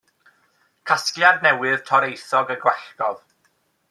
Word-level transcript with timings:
Casgliad 0.91 1.45
newydd 1.47 1.83
toreithiog 1.89 2.51
a 2.55 2.57
gwallgof. 2.65 3.23